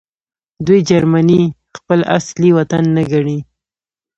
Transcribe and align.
دوی 0.65 0.79
جرمني 0.89 1.41
خپل 1.77 1.99
اصلي 2.17 2.49
وطن 2.57 2.83
نه 2.95 3.03
ګڼي 3.11 3.39